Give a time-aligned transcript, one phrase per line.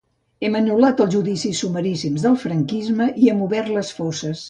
[0.45, 4.37] Hem anul·lat els judicis sumaríssims del franquisme i hem obert les fosses.